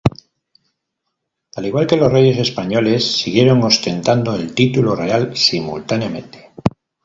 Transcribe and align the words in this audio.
Al 1.57 1.63
igual 1.67 1.85
que 1.85 1.95
los 1.95 2.11
reyes 2.11 2.35
españoles, 2.39 3.05
siguieron 3.05 3.61
ostentando 3.61 4.33
el 4.35 4.55
título 4.55 4.95
real 4.95 5.37
simultáneamente. 5.37 6.53